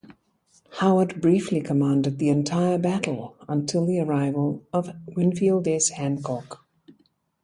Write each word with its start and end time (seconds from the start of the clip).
Howard 0.79 1.21
briefly 1.21 1.61
commanded 1.61 2.17
the 2.17 2.27
entire 2.27 2.79
battle 2.79 3.35
until 3.47 3.85
the 3.85 3.99
arrival 3.99 4.65
of 4.73 4.89
Winfield 5.15 5.67
S. 5.67 5.89
Hancock. 5.89 6.65